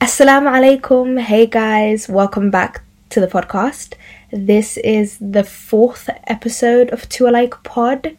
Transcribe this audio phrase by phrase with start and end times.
[0.00, 1.20] Assalamu alaikum.
[1.20, 3.94] Hey guys, welcome back to the podcast.
[4.30, 8.16] This is the fourth episode of Two Alike Pod.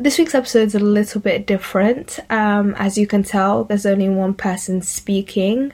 [0.00, 2.20] This week's episode is a little bit different.
[2.30, 5.72] Um, as you can tell, there's only one person speaking.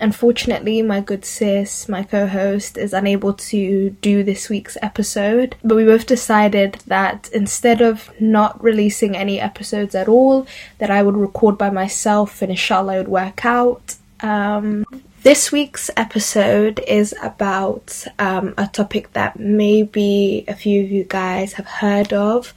[0.00, 5.76] Unfortunately, my good sis, my co host, is unable to do this week's episode, but
[5.76, 10.48] we both decided that instead of not releasing any episodes at all,
[10.78, 13.93] that I would record by myself and inshallah it would work out.
[14.24, 14.86] Um,
[15.22, 21.52] this week's episode is about um, a topic that maybe a few of you guys
[21.52, 22.54] have heard of,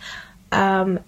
[0.54, 1.02] um,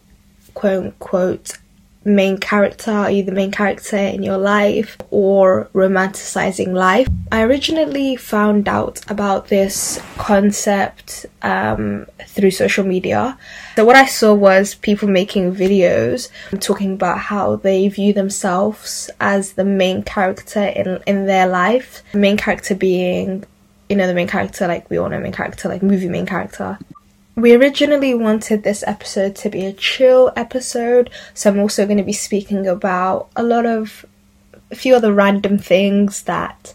[0.56, 1.58] quote unquote,
[2.06, 7.08] main character, are you the main character in your life, or romanticizing life.
[7.32, 13.38] I originally found out about this concept um, through social media.
[13.76, 19.54] So, what I saw was people making videos talking about how they view themselves as
[19.54, 22.04] the main character in, in their life.
[22.14, 23.46] The main character being,
[23.90, 26.78] you know, the main character, like we all know, main character, like movie main character.
[27.40, 32.04] We originally wanted this episode to be a chill episode, so I'm also going to
[32.04, 34.06] be speaking about a lot of
[34.72, 36.74] a few other random things that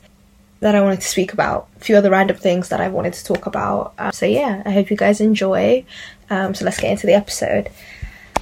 [0.61, 3.25] that I wanted to speak about, a few other random things that I wanted to
[3.25, 3.93] talk about.
[3.99, 5.85] Um, so yeah, I hope you guys enjoy.
[6.31, 7.69] Um, so let's get into the episode.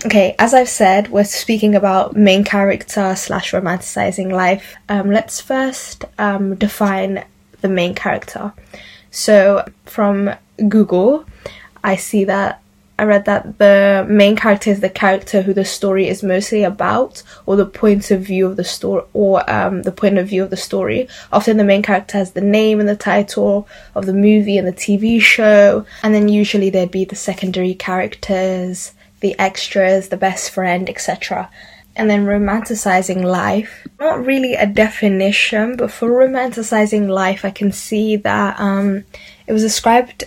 [0.06, 4.76] Okay, as I've said, we're speaking about main character slash romanticizing life.
[4.88, 7.24] Um, let's first um, define
[7.62, 8.52] the main character.
[9.10, 10.30] So from
[10.68, 11.26] Google,
[11.84, 12.62] I see that
[12.98, 17.22] I read that the main character is the character who the story is mostly about,
[17.46, 20.50] or the point of view of the story, or um, the point of view of
[20.50, 21.08] the story.
[21.32, 23.66] Often the main character has the name and the title
[23.96, 28.92] of the movie and the TV show, and then usually there'd be the secondary characters,
[29.18, 31.50] the extras, the best friend, etc.
[31.96, 33.86] And then romanticizing life.
[33.98, 39.04] Not really a definition, but for romanticizing life, I can see that um,
[39.46, 40.24] it was described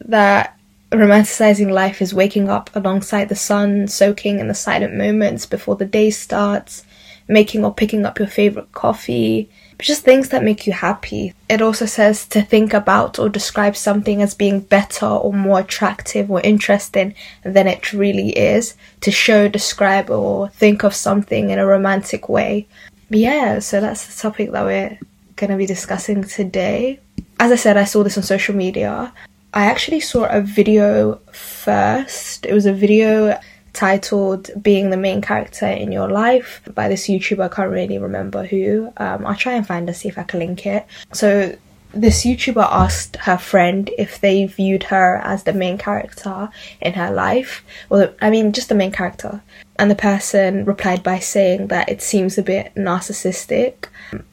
[0.00, 0.55] that
[0.90, 5.84] romanticizing life is waking up alongside the sun, soaking in the silent moments before the
[5.84, 6.84] day starts,
[7.28, 11.34] making or picking up your favorite coffee, just things that make you happy.
[11.48, 16.30] It also says to think about or describe something as being better or more attractive
[16.30, 21.66] or interesting than it really is, to show, describe, or think of something in a
[21.66, 22.66] romantic way.
[23.10, 24.98] Yeah, so that's the topic that we're
[25.36, 27.00] going to be discussing today.
[27.38, 29.12] As I said, I saw this on social media
[29.56, 32.44] I actually saw a video first.
[32.44, 33.40] It was a video
[33.72, 37.42] titled Being the Main Character in Your Life by this YouTuber.
[37.42, 38.92] I can't really remember who.
[38.98, 40.84] Um, I'll try and find it, see if I can link it.
[41.14, 41.56] So,
[41.94, 46.50] this YouTuber asked her friend if they viewed her as the main character
[46.82, 47.64] in her life.
[47.88, 49.40] Well, I mean, just the main character.
[49.78, 53.86] And the person replied by saying that it seems a bit narcissistic.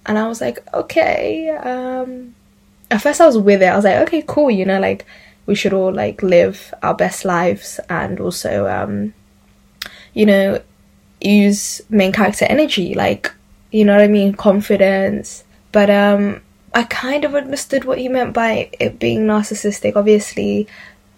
[0.06, 2.36] And I was like, okay, um,
[2.94, 3.66] at first I was with it.
[3.66, 5.06] I was like, okay, cool, you know, like
[5.48, 9.14] we should all like live our best lives and also um
[10.14, 10.62] you know
[11.20, 13.34] use main character energy like
[13.72, 15.44] you know what I mean, confidence.
[15.72, 16.42] But um
[16.76, 19.96] I kind of understood what he meant by it being narcissistic.
[19.96, 20.68] Obviously,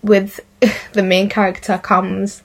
[0.01, 0.39] with
[0.93, 2.41] the main character comes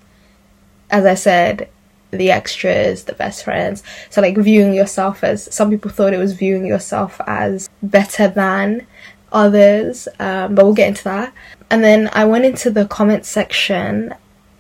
[0.91, 1.69] as I said,
[2.11, 3.83] the extras, the best friends.
[4.11, 8.87] So like viewing yourself as some people thought it was viewing yourself as better than
[9.33, 11.33] others, um, but we'll get into that.
[11.71, 14.15] And then I went into the comment section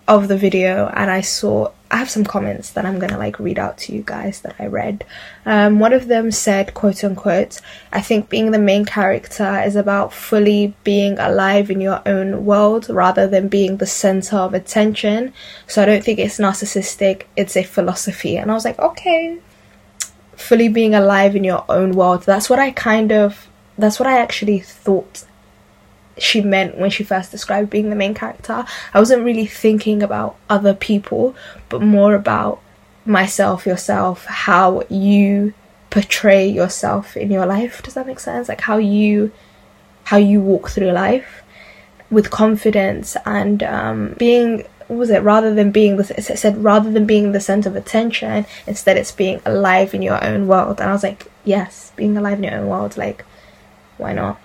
[0.06, 3.58] of the video and I saw I have some comments that I'm gonna like read
[3.58, 5.04] out to you guys that I read.
[5.44, 7.60] Um, one of them said, quote unquote,
[7.92, 12.88] I think being the main character is about fully being alive in your own world
[12.88, 15.32] rather than being the center of attention.
[15.66, 18.36] So I don't think it's narcissistic, it's a philosophy.
[18.36, 19.38] And I was like, okay,
[20.36, 22.22] fully being alive in your own world.
[22.22, 23.48] That's what I kind of
[23.80, 25.24] that's what I actually thought
[26.18, 28.64] she meant when she first described being the main character.
[28.92, 31.34] I wasn't really thinking about other people,
[31.68, 32.60] but more about
[33.06, 35.54] myself, yourself, how you
[35.88, 37.82] portray yourself in your life.
[37.82, 38.48] Does that make sense?
[38.48, 39.32] Like how you
[40.04, 41.42] how you walk through life
[42.10, 46.90] with confidence and um, being what was it rather than being the it said rather
[46.90, 50.90] than being the center of attention instead it's being alive in your own world and
[50.90, 53.24] i was like yes being alive in your own world like
[54.00, 54.40] why not?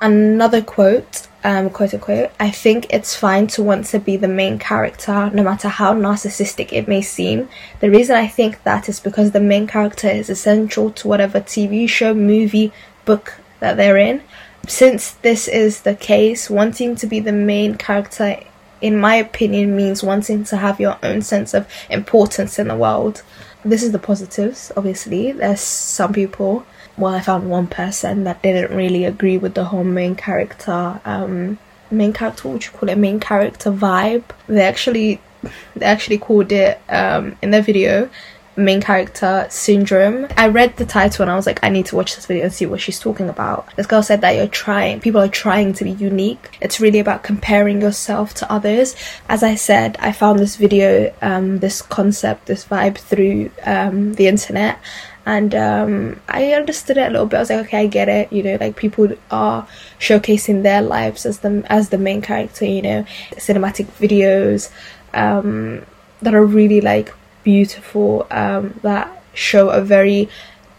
[0.00, 4.58] Another quote, um, quote unquote, I think it's fine to want to be the main
[4.58, 7.48] character, no matter how narcissistic it may seem.
[7.80, 11.88] The reason I think that is because the main character is essential to whatever TV
[11.88, 12.72] show, movie,
[13.04, 14.22] book that they're in.
[14.68, 18.40] Since this is the case, wanting to be the main character,
[18.80, 23.22] in my opinion, means wanting to have your own sense of importance in the world.
[23.64, 25.32] This is the positives, obviously.
[25.32, 29.84] There's some people well, I found one person that didn't really agree with the whole
[29.84, 31.58] main character, um,
[31.90, 34.24] main character, what you call it, main character vibe.
[34.46, 35.20] They actually,
[35.74, 38.08] they actually called it um, in their video
[38.56, 40.26] main character syndrome.
[40.36, 42.52] I read the title and I was like, I need to watch this video and
[42.52, 43.74] see what she's talking about.
[43.76, 46.56] This girl said that you're trying, people are trying to be unique.
[46.60, 48.96] It's really about comparing yourself to others.
[49.28, 54.26] As I said, I found this video, um, this concept, this vibe through um, the
[54.26, 54.78] internet
[55.26, 57.38] and um, I understood it a little bit.
[57.38, 58.32] I was like, okay, I get it.
[58.32, 59.66] You know, like people are
[59.98, 62.64] showcasing their lives as the as the main character.
[62.64, 64.70] You know, cinematic videos
[65.14, 65.84] um,
[66.22, 67.12] that are really like
[67.46, 68.26] beautiful.
[68.30, 70.28] Um, that show a very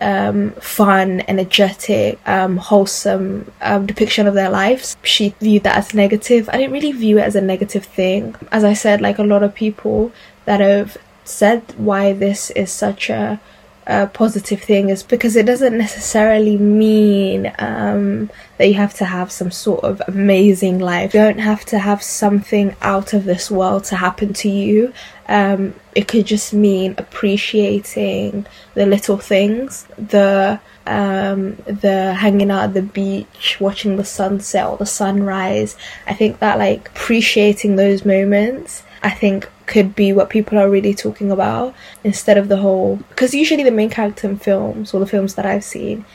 [0.01, 4.97] um, fun, energetic, um, wholesome um, depiction of their lives.
[5.01, 6.49] She viewed that as negative.
[6.49, 8.35] I didn't really view it as a negative thing.
[8.51, 10.11] As I said, like a lot of people
[10.43, 13.39] that have said why this is such a
[13.87, 19.31] a positive thing is because it doesn't necessarily mean um, that you have to have
[19.31, 21.13] some sort of amazing life.
[21.13, 24.91] You don't have to have something out of this world to happen to you.
[25.29, 32.73] Um, it could just mean appreciating the little things, the um, the hanging out at
[32.73, 35.77] the beach, watching the sunset or the sunrise.
[36.07, 40.95] I think that like appreciating those moments, I think could be what people are really
[40.95, 45.05] talking about instead of the whole because usually the main character in films or the
[45.05, 46.05] films that I've seen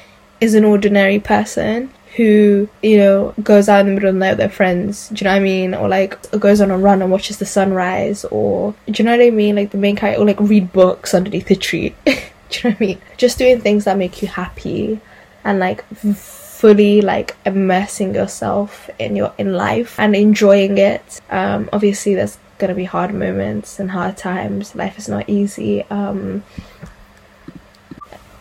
[0.41, 4.31] is an ordinary person who you know goes out in the middle of the night
[4.33, 5.75] with their friends do you know what I mean?
[5.75, 9.25] Or like goes on a run and watches the sunrise or do you know what
[9.25, 9.57] I mean?
[9.57, 12.17] Like the main character or like read books underneath the tree do you
[12.65, 13.01] know what I mean?
[13.17, 15.01] Just doing things that make you happy
[15.45, 21.21] and like fully like immersing yourself in your in life and enjoying it.
[21.31, 24.75] Um obviously there's gonna be hard moments and hard times.
[24.75, 25.83] Life is not easy.
[25.91, 26.45] Um,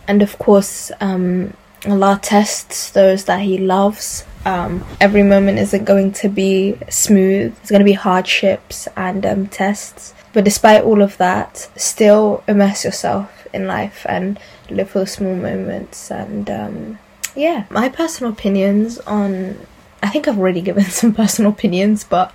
[0.06, 1.54] and of course, um,
[1.86, 4.24] Allah tests those that He loves.
[4.44, 7.54] Um, every moment isn't going to be smooth.
[7.56, 10.14] There's going to be hardships and um, tests.
[10.32, 14.38] But despite all of that, still immerse yourself in life and
[14.70, 16.10] live for the small moments.
[16.10, 16.98] And um,
[17.34, 19.58] yeah, my personal opinions on.
[20.04, 22.32] I think I've already given some personal opinions, but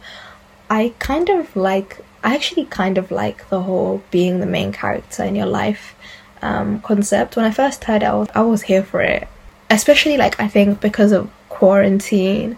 [0.69, 5.24] I kind of like, I actually kind of like the whole being the main character
[5.24, 5.96] in your life
[6.42, 7.36] um, concept.
[7.36, 9.28] When I first heard it, I was, I was here for it.
[9.69, 12.58] Especially, like, I think because of quarantine,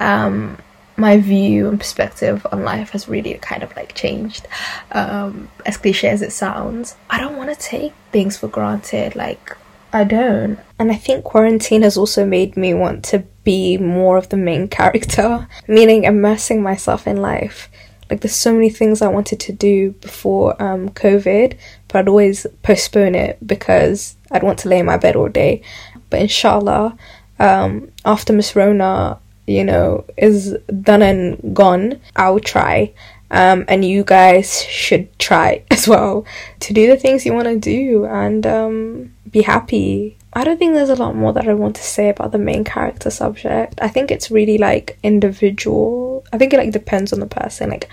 [0.00, 0.58] um,
[0.96, 4.46] my view and perspective on life has really kind of like changed.
[4.92, 9.14] Um, as cliche as it sounds, I don't want to take things for granted.
[9.14, 9.56] Like,
[9.96, 10.58] I don't.
[10.78, 14.68] And I think quarantine has also made me want to be more of the main
[14.78, 17.70] character, meaning immersing myself in life.
[18.10, 21.56] Like there's so many things I wanted to do before um, COVID,
[21.88, 25.62] but I'd always postpone it because I'd want to lay in my bed all day.
[26.10, 26.96] But inshallah,
[27.38, 32.92] um, after Miss Rona, you know, is done and gone, I'll try.
[33.30, 36.24] Um, and you guys should try as well
[36.60, 40.16] to do the things you want to do and um, be happy.
[40.32, 42.62] I don't think there's a lot more that I want to say about the main
[42.62, 43.78] character subject.
[43.80, 46.24] I think it's really like individual.
[46.32, 47.70] I think it like depends on the person.
[47.70, 47.88] Like,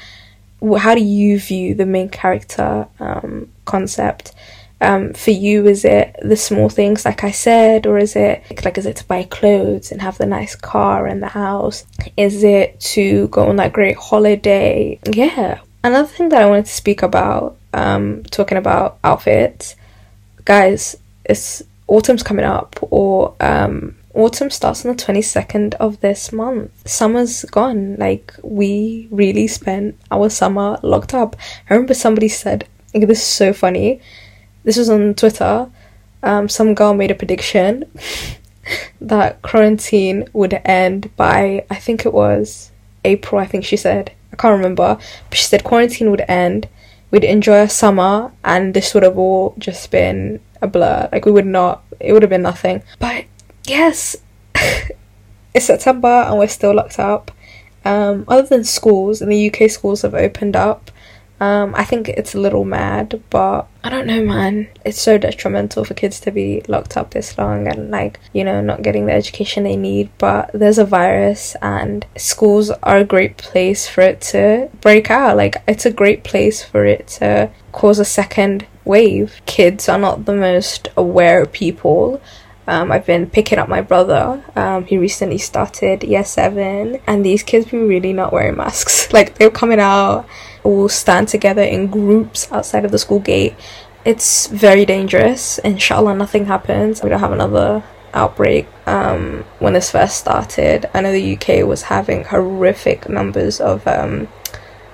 [0.78, 4.34] how do you view the main character um, concept?
[4.84, 8.78] Um, for you, is it the small things, like I said, or is it like
[8.78, 11.86] is it to buy clothes and have the nice car and the house?
[12.18, 15.00] Is it to go on that great holiday?
[15.10, 15.62] Yeah.
[15.86, 19.78] Another thing that I wanted to speak about, um, talking about outfits,
[20.44, 26.72] guys, it's autumn's coming up, or um, autumn starts on the 22nd of this month.
[26.86, 27.96] Summer's gone.
[27.96, 31.38] Like, we really spent our summer locked up.
[31.70, 34.02] I remember somebody said, like, this is so funny
[34.64, 35.70] this was on Twitter.
[36.22, 37.84] Um, some girl made a prediction
[39.02, 42.72] that quarantine would end by I think it was
[43.04, 43.42] April.
[43.42, 44.98] I think she said I can't remember,
[45.30, 46.68] but she said quarantine would end.
[47.12, 51.10] We'd enjoy a summer, and this would have all just been a blur.
[51.12, 51.84] Like we would not.
[52.00, 52.82] It would have been nothing.
[53.00, 53.26] But
[53.66, 54.16] yes,
[55.54, 57.32] it's September and we're still locked up.
[57.86, 60.90] Um, other than schools, in the UK, schools have opened up.
[61.44, 64.70] Um, I think it's a little mad, but I don't know, man.
[64.86, 68.62] It's so detrimental for kids to be locked up this long and, like, you know,
[68.62, 70.10] not getting the education they need.
[70.18, 75.36] But there's a virus, and schools are a great place for it to break out.
[75.36, 79.42] Like, it's a great place for it to cause a second wave.
[79.46, 82.22] Kids are not the most aware people.
[82.68, 84.42] Um, I've been picking up my brother.
[84.56, 89.10] Um, he recently started year seven, and these kids were really not wearing masks.
[89.14, 90.26] Like they were coming out
[90.64, 93.56] all stand together in groups outside of the school gate.
[94.06, 95.60] It's very dangerous.
[95.60, 97.02] Inshallah, nothing happens.
[97.02, 100.90] We don't have another outbreak um, when this first started.
[100.94, 104.28] I know the UK was having horrific numbers of um,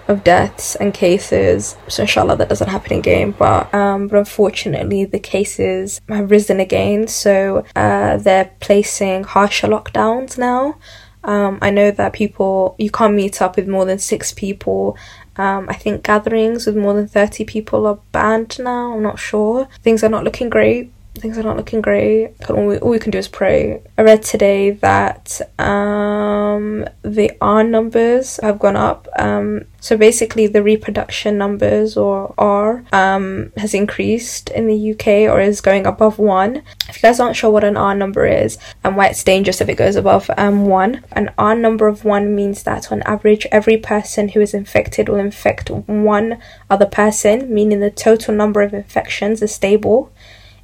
[0.09, 1.77] of deaths and cases.
[1.87, 3.31] So inshallah that doesn't happen again.
[3.31, 7.07] But um, but unfortunately the cases have risen again.
[7.07, 10.77] So uh, they're placing harsher lockdowns now.
[11.23, 14.97] Um, I know that people you can't meet up with more than six people.
[15.35, 18.93] Um, I think gatherings with more than 30 people are banned now.
[18.93, 19.67] I'm not sure.
[19.81, 22.33] Things are not looking great things are not looking great.
[22.49, 23.81] All we, all we can do is pray.
[23.97, 29.07] I read today that um, the R numbers have gone up.
[29.17, 35.39] Um, so basically, the reproduction numbers or R um, has increased in the UK or
[35.39, 36.63] is going above one.
[36.87, 39.69] If you guys aren't sure what an R number is and why it's dangerous if
[39.69, 43.77] it goes above um, one, an R number of one means that on average, every
[43.77, 49.41] person who is infected will infect one other person, meaning the total number of infections
[49.41, 50.11] is stable.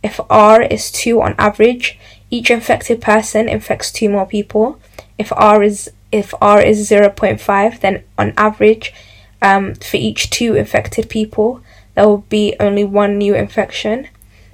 [0.06, 1.98] If R is 2 on average,
[2.30, 4.80] each infected person infects 2 more people.
[5.18, 8.94] If R is if R is 0.5, then on average,
[9.42, 11.62] um, for each 2 infected people,
[11.96, 14.08] there will be only one new infection.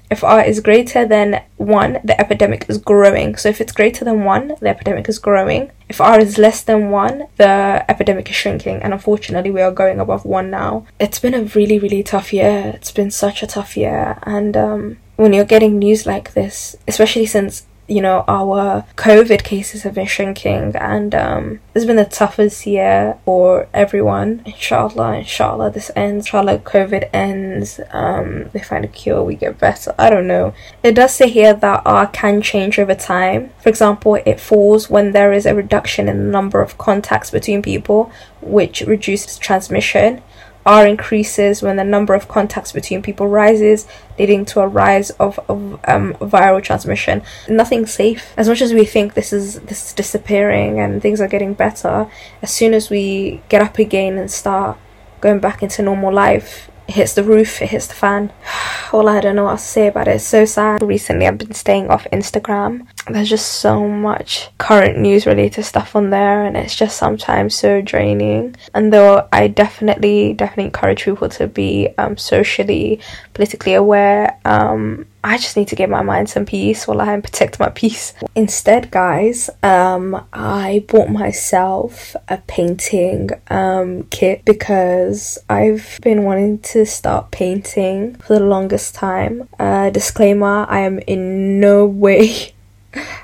[0.10, 3.36] If R is greater than 1, the epidemic is growing.
[3.36, 5.72] So if it's greater than 1, the epidemic is growing.
[5.90, 8.82] If R is less than 1, the epidemic is shrinking.
[8.84, 10.86] And unfortunately, we are going above 1 now.
[10.98, 12.72] It's been a really, really tough year.
[12.76, 14.18] It's been such a tough year.
[14.24, 19.84] And um, when you're getting news like this, especially since you know our COVID cases
[19.84, 24.42] have been shrinking, and um, it's been the toughest year for everyone.
[24.46, 26.26] Inshallah, inshallah, this ends.
[26.26, 27.80] Inshallah, COVID ends.
[27.92, 29.94] Um, they find a cure, we get better.
[30.00, 30.56] I don't know.
[30.82, 33.52] It does say here that R can change over time.
[33.60, 37.62] For example, it falls when there is a reduction in the number of contacts between
[37.62, 38.12] people,
[38.42, 40.24] which reduces transmission.
[40.66, 43.88] R increases when the number of contacts between people rises,
[44.20, 47.24] leading to a rise of, of um, viral transmission.
[47.50, 48.34] Nothing safe.
[48.38, 52.08] As much as we think this is this is disappearing and things are getting better,
[52.42, 54.78] as soon as we get up again and start
[55.20, 58.32] going back into normal life, it hits the roof, it hits the fan.
[58.92, 60.16] All I don't know what to say about it.
[60.16, 60.82] It's so sad.
[60.82, 62.88] Recently, I've been staying off Instagram.
[63.08, 67.82] There's just so much current news related stuff on there, and it's just sometimes so
[67.82, 68.56] draining.
[68.74, 73.00] And though I definitely, definitely encourage people to be um, socially,
[73.34, 77.60] politically aware, um, I just need to give my mind some peace while I protect
[77.60, 78.14] my peace.
[78.36, 86.86] Instead, guys, um, I bought myself a painting um, kit because I've been wanting to
[86.86, 89.48] start painting for the longest time.
[89.60, 92.54] Uh, disclaimer: I am in no way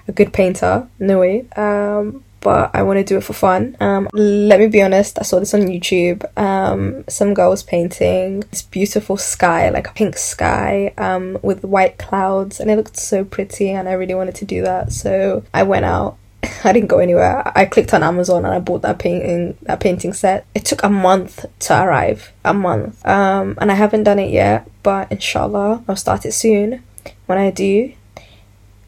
[0.07, 1.47] a good painter, no way.
[1.55, 3.75] Um, but I want to do it for fun.
[3.79, 6.23] Um, let me be honest, I saw this on YouTube.
[6.37, 11.97] Um, some girl was painting this beautiful sky, like a pink sky, um, with white
[11.97, 14.91] clouds, and it looked so pretty, and I really wanted to do that.
[14.91, 16.17] So I went out.
[16.63, 17.51] I didn't go anywhere.
[17.53, 20.45] I clicked on Amazon and I bought that painting that painting set.
[20.53, 22.31] It took a month to arrive.
[22.45, 23.05] A month.
[23.05, 26.83] Um, and I haven't done it yet, but inshallah I'll start it soon.
[27.25, 27.91] When I do,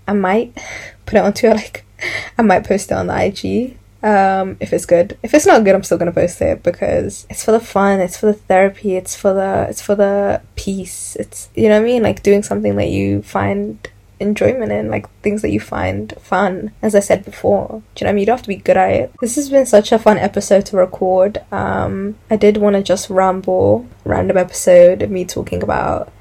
[0.09, 0.57] I might
[1.05, 1.85] put it onto like
[2.37, 5.17] I might post it on the IG um, if it's good.
[5.23, 8.17] If it's not good, I'm still gonna post it because it's for the fun, it's
[8.17, 11.15] for the therapy, it's for the it's for the peace.
[11.17, 13.87] It's you know what I mean, like doing something that you find
[14.21, 16.71] enjoyment in, like things that you find fun.
[16.81, 18.19] As I said before, do you know what I mean?
[18.19, 19.13] You don't have to be good at it.
[19.21, 21.43] This has been such a fun episode to record.
[21.51, 26.11] Um, I did want to just ramble, random episode of me talking about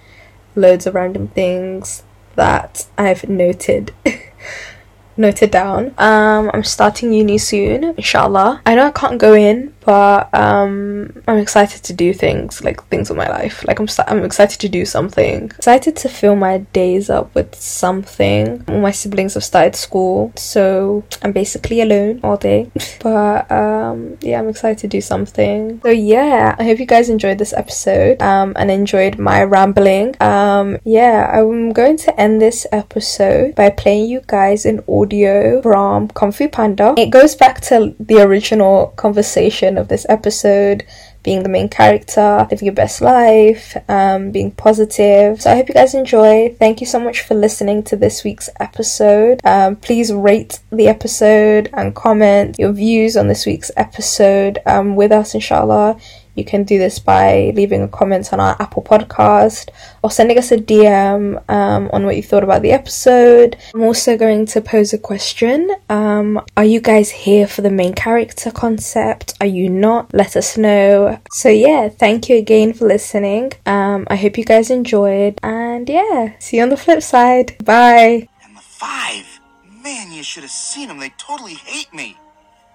[0.56, 2.02] loads of random things
[2.38, 3.92] that I've noted.
[5.16, 5.92] noted down.
[5.98, 8.62] Um, I'm starting uni soon, inshallah.
[8.64, 13.08] I know I can't go in, but um, I'm excited to do things like things
[13.08, 13.64] with my life.
[13.66, 15.46] Like I'm, st- I'm excited to do something.
[15.46, 18.62] Excited to fill my days up with something.
[18.68, 22.70] All my siblings have started school, so I'm basically alone all day.
[23.00, 25.80] but um, yeah, I'm excited to do something.
[25.82, 30.20] So yeah, I hope you guys enjoyed this episode um, and enjoyed my rambling.
[30.20, 36.08] Um, yeah, I'm going to end this episode by playing you guys an audio from
[36.08, 36.94] Fu Panda.
[36.98, 40.84] It goes back to the original conversation of this episode
[41.22, 45.42] being the main character, living your best life, um, being positive.
[45.42, 46.54] So I hope you guys enjoy.
[46.58, 49.40] Thank you so much for listening to this week's episode.
[49.44, 55.12] Um, please rate the episode and comment your views on this week's episode um, with
[55.12, 55.98] us, inshallah.
[56.38, 59.70] You can do this by leaving a comment on our Apple podcast
[60.02, 63.56] or sending us a DM um, on what you thought about the episode.
[63.74, 65.70] I'm also going to pose a question.
[65.88, 69.34] Um, are you guys here for the main character concept?
[69.40, 70.14] Are you not?
[70.14, 71.18] Let us know.
[71.32, 73.52] So, yeah, thank you again for listening.
[73.66, 75.38] Um, I hope you guys enjoyed.
[75.42, 77.56] And yeah, see you on the flip side.
[77.64, 78.28] Bye.
[78.44, 79.38] And the five
[79.82, 80.98] Man, you should have seen them.
[80.98, 82.18] They totally hate me.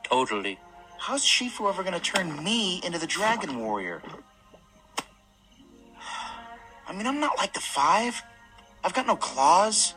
[0.04, 0.58] Totally.
[1.06, 4.02] How's Shifu ever gonna turn me into the Dragon Warrior?
[6.88, 8.24] I mean, I'm not like the five.
[8.86, 9.96] I've got no claws,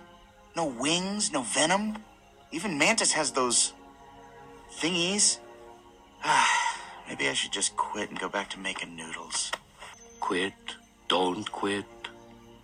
[0.56, 1.98] no wings, no venom.
[2.50, 3.72] Even Mantis has those
[4.80, 5.38] thingies.
[7.08, 9.52] Maybe I should just quit and go back to making noodles.
[10.18, 10.54] Quit.
[11.06, 11.86] Don't quit.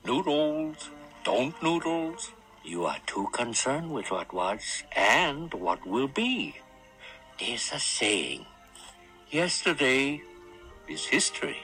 [0.05, 0.91] Noodles.
[1.23, 2.33] Don't noodles.
[2.65, 6.57] You are too concerned with what was and what will be.
[7.39, 8.47] There's a saying.
[9.31, 10.23] Yesterday
[10.89, 11.59] is history.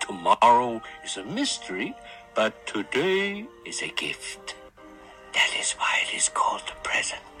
[0.00, 1.94] Tomorrow is a mystery,
[2.34, 4.54] but today is a gift.
[5.34, 7.35] That is why it is called the present.